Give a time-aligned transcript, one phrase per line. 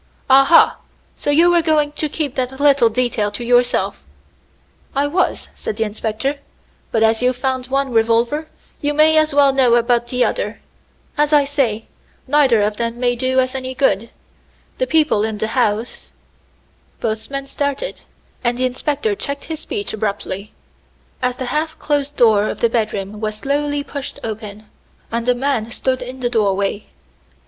[0.31, 0.79] "Aha!
[1.15, 4.01] so you were going to keep that little detail to yourself."
[4.95, 6.39] "I was," said the inspector,
[6.91, 8.47] "but as you've found one revolver,
[8.81, 10.59] you may as well know about the other.
[11.19, 11.85] As I say,
[12.25, 14.09] neither of them may do us any good.
[14.79, 16.11] The people in the house"
[16.99, 18.01] Both men started,
[18.43, 20.51] and the inspector checked his speech abruptly,
[21.21, 24.65] as the half closed door of the bedroom was slowly pushed open,
[25.11, 26.85] and a man stood in the doorway.